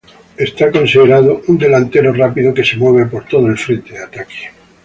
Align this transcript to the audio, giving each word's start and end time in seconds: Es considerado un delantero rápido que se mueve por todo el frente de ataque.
Es 0.35 0.53
considerado 0.71 1.43
un 1.47 1.59
delantero 1.59 2.11
rápido 2.11 2.55
que 2.55 2.63
se 2.63 2.75
mueve 2.75 3.05
por 3.05 3.25
todo 3.25 3.45
el 3.45 3.55
frente 3.59 3.93
de 3.93 4.03
ataque. 4.03 4.49